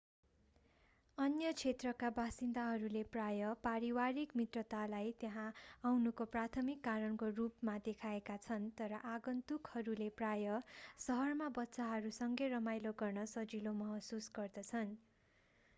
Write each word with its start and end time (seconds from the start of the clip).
अन्य 1.17 1.49
क्षेत्रका 1.55 2.09
बासिन्दाहरूले 2.13 3.03
प्रायः 3.11 3.51
पारिवारिक 3.63 4.31
मित्रतालाई 4.35 5.11
त्यहाँ 5.21 5.45
आउनुको 5.83 6.27
प्राथमिक 6.31 6.81
कारणको 6.83 7.29
रूपमा 7.35 7.77
देखाएका 7.83 8.39
छन् 8.47 8.67
र 8.87 9.03
आगन्तुकहरूले 9.11 10.09
प्राय: 10.17 10.49
सहरमा 11.03 11.51
बच्चाहरूसँगै 11.55 12.49
रमाइलो 12.51 12.95
गर्न 12.99 13.29
सजिलो 13.33 13.79
महसुस 13.79 14.35
गर्छन्‌। 14.35 14.95